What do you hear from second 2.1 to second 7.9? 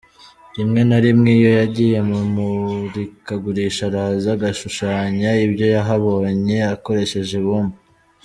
mamurikagurisha araza agashushanya ibyo yahabonye akoresheje ibumba.